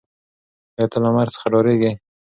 آیا 0.77 0.85
ته 0.91 0.97
له 1.03 1.09
مرګ 1.15 1.31
څخه 1.35 1.47
ډارېږې؟ 1.53 1.91